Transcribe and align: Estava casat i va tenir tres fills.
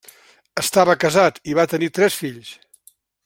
Estava 0.61 0.95
casat 1.03 1.37
i 1.53 1.57
va 1.61 1.67
tenir 1.75 1.91
tres 1.99 2.17
fills. 2.23 2.51